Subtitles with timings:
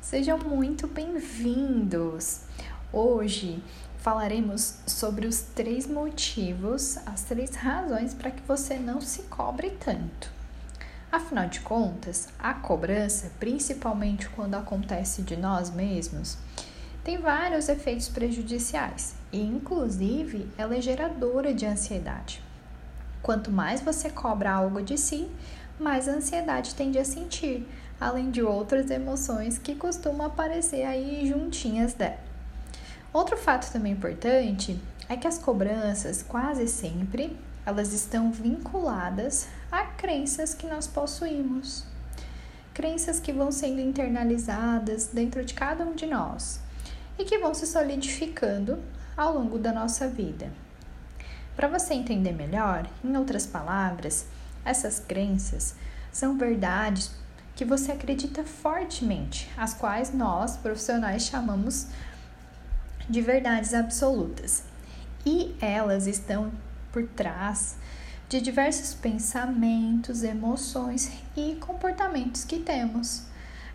[0.00, 2.40] Sejam muito bem-vindos!
[2.90, 3.62] Hoje
[3.98, 10.32] falaremos sobre os três motivos, as três razões para que você não se cobre tanto.
[11.12, 16.38] Afinal de contas, a cobrança, principalmente quando acontece de nós mesmos,
[17.04, 22.42] tem vários efeitos prejudiciais e, inclusive, ela é geradora de ansiedade.
[23.22, 25.30] Quanto mais você cobra algo de si,
[25.78, 27.66] mais ansiedade tende a sentir,
[28.00, 32.18] além de outras emoções que costumam aparecer aí juntinhas dela.
[33.12, 37.36] Outro fato também importante é que as cobranças quase sempre
[37.66, 41.84] elas estão vinculadas a crenças que nós possuímos.
[42.72, 46.60] Crenças que vão sendo internalizadas dentro de cada um de nós
[47.18, 48.78] e que vão se solidificando
[49.16, 50.50] ao longo da nossa vida.
[51.54, 54.26] Para você entender melhor, em outras palavras,
[54.64, 55.74] essas crenças
[56.10, 57.10] são verdades
[57.54, 61.86] que você acredita fortemente, as quais nós, profissionais, chamamos
[63.08, 64.62] de verdades absolutas.
[65.26, 66.50] E elas estão
[66.92, 67.76] por trás
[68.28, 73.24] de diversos pensamentos, emoções e comportamentos que temos.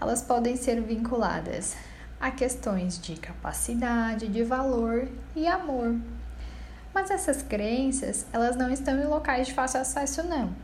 [0.00, 1.74] Elas podem ser vinculadas
[2.20, 5.96] a questões de capacidade, de valor e amor.
[6.94, 10.54] Mas essas crenças, elas não estão em locais de fácil acesso, não.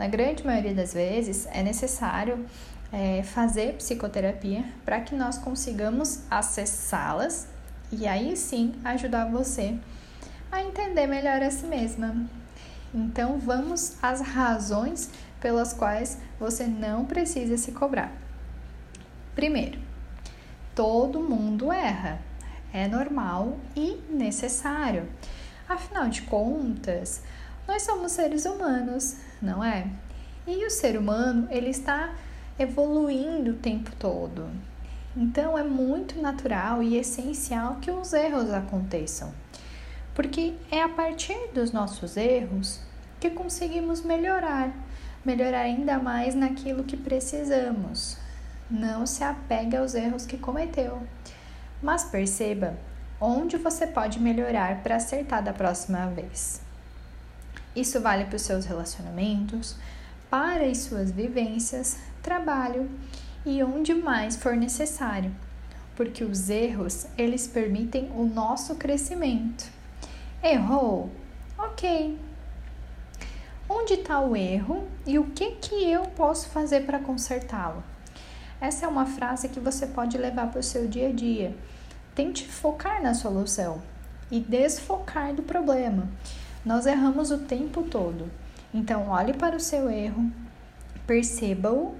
[0.00, 2.46] Na grande maioria das vezes, é necessário
[2.90, 7.46] é, fazer psicoterapia para que nós consigamos acessá-las
[7.92, 9.76] e aí sim ajudar você
[10.50, 12.16] a entender melhor a si mesma.
[12.94, 18.10] Então, vamos às razões pelas quais você não precisa se cobrar.
[19.34, 19.78] Primeiro,
[20.74, 22.22] todo mundo erra.
[22.72, 25.06] É normal e necessário.
[25.68, 27.22] Afinal de contas,
[27.70, 29.86] nós somos seres humanos, não é?
[30.44, 32.12] E o ser humano, ele está
[32.58, 34.50] evoluindo o tempo todo.
[35.16, 39.32] Então é muito natural e essencial que os erros aconteçam,
[40.16, 42.80] porque é a partir dos nossos erros
[43.20, 44.72] que conseguimos melhorar,
[45.24, 48.16] melhorar ainda mais naquilo que precisamos.
[48.68, 51.00] Não se apegue aos erros que cometeu,
[51.80, 52.76] mas perceba
[53.20, 56.68] onde você pode melhorar para acertar da próxima vez.
[57.74, 59.76] Isso vale para os seus relacionamentos,
[60.28, 62.90] para as suas vivências, trabalho
[63.44, 65.34] e onde mais for necessário,
[65.96, 69.64] porque os erros, eles permitem o nosso crescimento.
[70.42, 71.10] Errou?
[71.58, 72.18] OK.
[73.68, 77.82] Onde está o erro e o que que eu posso fazer para consertá-lo?
[78.60, 81.56] Essa é uma frase que você pode levar para o seu dia a dia
[82.14, 83.80] Tente focar na solução
[84.30, 86.08] e desfocar do problema.
[86.64, 88.30] Nós erramos o tempo todo.
[88.72, 90.30] Então, olhe para o seu erro,
[91.06, 91.94] perceba-o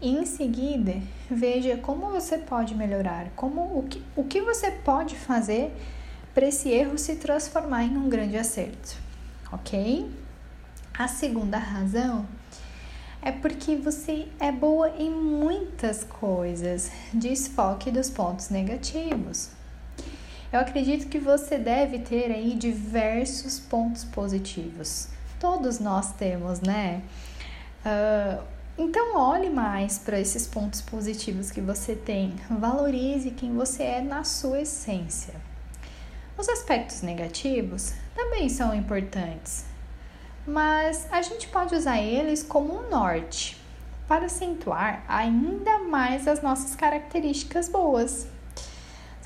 [0.00, 0.94] e em seguida
[1.30, 5.74] veja como você pode melhorar, como o que, o que você pode fazer
[6.34, 8.96] para esse erro se transformar em um grande acerto,
[9.50, 10.10] ok?
[10.98, 12.26] A segunda razão
[13.20, 16.90] é porque você é boa em muitas coisas.
[17.12, 19.50] Desfoque dos pontos negativos.
[20.56, 25.06] Eu acredito que você deve ter aí diversos pontos positivos.
[25.38, 27.02] Todos nós temos, né?
[27.84, 28.42] Uh,
[28.78, 32.36] então, olhe mais para esses pontos positivos que você tem.
[32.48, 35.34] Valorize quem você é na sua essência.
[36.38, 39.66] Os aspectos negativos também são importantes,
[40.46, 43.62] mas a gente pode usar eles como um norte
[44.08, 48.26] para acentuar ainda mais as nossas características boas.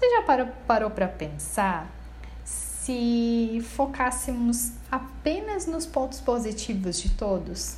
[0.00, 0.22] Você já
[0.66, 1.94] parou para pensar
[2.42, 7.76] se focássemos apenas nos pontos positivos de todos?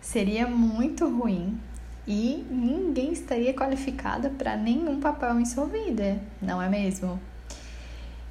[0.00, 1.60] Seria muito ruim
[2.08, 7.20] e ninguém estaria qualificada para nenhum papel em sua vida, não é mesmo?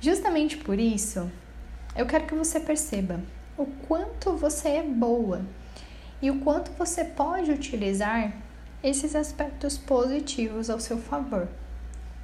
[0.02, 1.32] Justamente por isso,
[1.96, 3.22] eu quero que você perceba
[3.58, 5.46] o quanto você é boa
[6.22, 8.34] e o quanto você pode utilizar
[8.84, 11.48] esses aspectos positivos ao seu favor.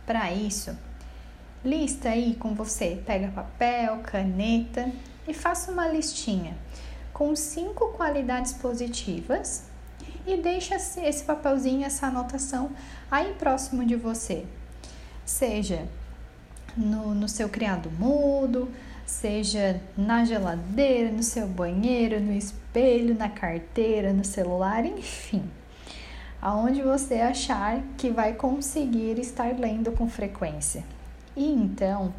[0.10, 0.76] Para isso,
[1.64, 4.92] lista aí com você, pega papel, caneta
[5.28, 6.58] e faça uma listinha
[7.14, 9.66] com cinco qualidades positivas
[10.26, 12.72] e deixa esse papelzinho, essa anotação
[13.12, 14.48] aí próximo de você.
[15.24, 15.88] Seja
[16.76, 18.68] no, no seu criado mudo,
[19.06, 25.48] seja na geladeira, no seu banheiro, no espelho, na carteira, no celular, enfim.
[26.42, 30.84] Aonde você achar que vai conseguir estar lendo com frequência.
[31.36, 32.14] E então,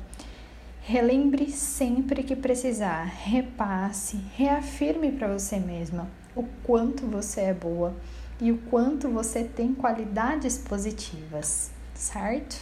[0.82, 7.94] relembre sempre que precisar, repasse, reafirme para você mesma o quanto você é boa,
[8.40, 12.56] e o quanto você tem qualidades positivas, certo?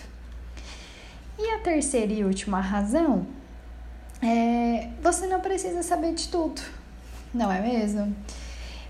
[1.38, 3.26] E a terceira e última razão
[4.20, 6.60] é você não precisa saber de tudo,
[7.32, 8.14] não é mesmo?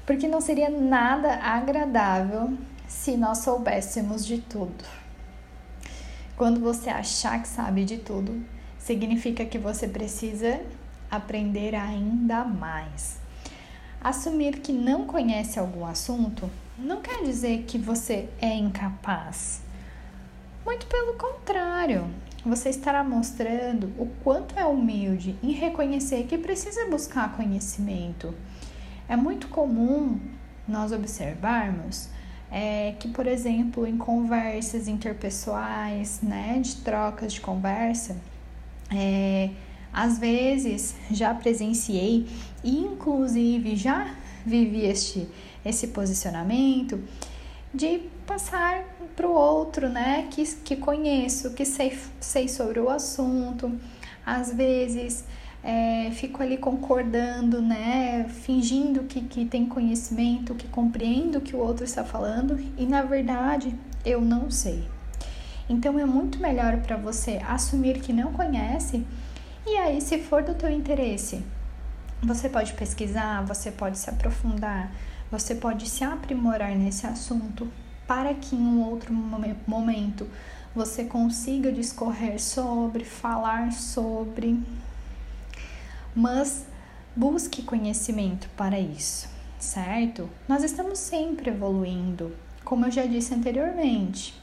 [0.08, 2.56] Porque não seria nada agradável
[2.86, 4.82] se nós soubéssemos de tudo.
[6.34, 8.42] Quando você achar que sabe de tudo,
[8.78, 10.62] significa que você precisa
[11.10, 13.18] aprender ainda mais.
[14.00, 19.60] Assumir que não conhece algum assunto não quer dizer que você é incapaz.
[20.64, 22.08] Muito pelo contrário,
[22.46, 28.34] você estará mostrando o quanto é humilde em reconhecer que precisa buscar conhecimento.
[29.08, 30.20] É muito comum
[30.66, 32.08] nós observarmos
[32.50, 38.16] é, que, por exemplo, em conversas interpessoais, né, de trocas de conversa,
[38.94, 39.50] é,
[39.92, 42.26] às vezes já presenciei
[42.62, 44.14] e inclusive já
[44.44, 45.28] vivi este
[45.64, 47.02] esse posicionamento
[47.74, 48.84] de passar
[49.14, 53.70] para o outro, né, que, que conheço, que sei, sei sobre o assunto.
[54.24, 55.24] Às vezes
[55.62, 61.58] é, fico ali concordando, né, fingindo que, que tem conhecimento, que compreendo o que o
[61.58, 63.74] outro está falando e na verdade
[64.04, 64.86] eu não sei.
[65.68, 69.04] Então é muito melhor para você assumir que não conhece
[69.70, 71.44] e aí, se for do teu interesse,
[72.22, 74.90] você pode pesquisar, você pode se aprofundar,
[75.30, 77.68] você pode se aprimorar nesse assunto
[78.06, 79.12] para que em um outro
[79.66, 80.26] momento
[80.74, 84.58] você consiga discorrer sobre, falar sobre.
[86.18, 86.66] Mas
[87.14, 90.28] busque conhecimento para isso, certo?
[90.48, 92.34] Nós estamos sempre evoluindo,
[92.64, 94.34] como eu já disse anteriormente.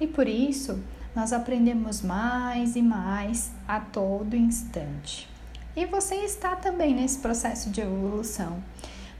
[0.00, 0.82] E por isso,
[1.14, 5.28] nós aprendemos mais e mais a todo instante.
[5.76, 8.60] E você está também nesse processo de evolução.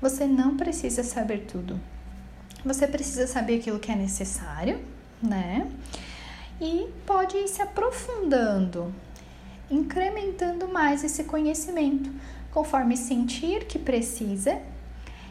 [0.01, 1.79] Você não precisa saber tudo.
[2.65, 4.83] Você precisa saber aquilo que é necessário,
[5.23, 5.71] né?
[6.61, 8.93] E pode ir se aprofundando,
[9.73, 12.11] incrementando mais esse conhecimento,
[12.51, 14.61] conforme sentir que precisa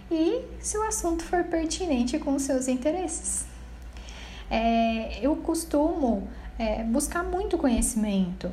[0.09, 3.45] e se o assunto for pertinente com os seus interesses.
[4.49, 6.27] É, eu costumo
[6.59, 8.51] é, buscar muito conhecimento.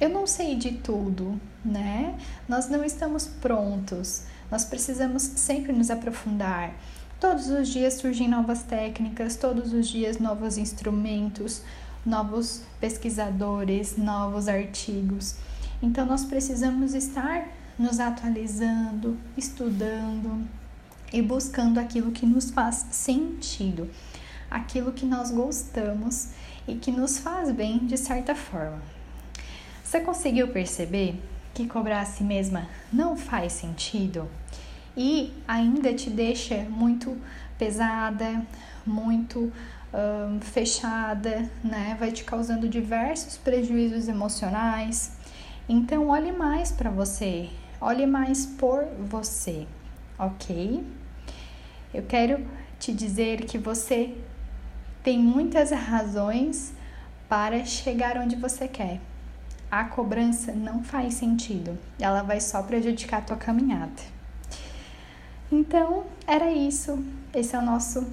[0.00, 2.16] Eu não sei de tudo, né?
[2.48, 4.24] Nós não estamos prontos.
[4.50, 6.72] Nós precisamos sempre nos aprofundar.
[7.18, 11.62] Todos os dias surgem novas técnicas, todos os dias novos instrumentos,
[12.04, 15.36] novos pesquisadores, novos artigos.
[15.82, 17.48] Então nós precisamos estar
[17.78, 20.46] nos atualizando, estudando
[21.12, 23.90] e buscando aquilo que nos faz sentido,
[24.50, 26.28] aquilo que nós gostamos
[26.68, 28.80] e que nos faz bem de certa forma.
[29.82, 31.20] Você conseguiu perceber
[31.54, 34.28] que cobrar a si mesma não faz sentido
[34.96, 37.16] e ainda te deixa muito
[37.58, 38.44] pesada,
[38.86, 39.52] muito
[39.92, 41.96] um, fechada, né?
[41.98, 45.12] Vai te causando diversos prejuízos emocionais.
[45.68, 47.48] Então, olhe mais para você,
[47.80, 49.66] olhe mais por você,
[50.18, 50.84] ok?
[51.92, 52.44] Eu quero
[52.78, 54.16] te dizer que você
[55.02, 56.72] tem muitas razões
[57.28, 59.00] para chegar onde você quer.
[59.70, 64.02] A cobrança não faz sentido, ela vai só prejudicar a tua caminhada.
[65.52, 67.04] Então, era isso.
[67.34, 68.06] Esse é o nosso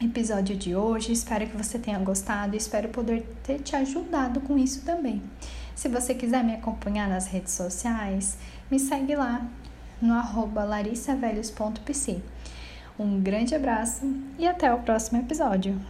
[0.00, 1.12] episódio de hoje.
[1.12, 5.22] Espero que você tenha gostado e espero poder ter te ajudado com isso também.
[5.74, 8.36] Se você quiser me acompanhar nas redes sociais,
[8.70, 9.46] me segue lá
[10.00, 12.22] no arroba larissavelhos.pc.
[12.98, 14.02] Um grande abraço
[14.38, 15.80] e até o próximo episódio.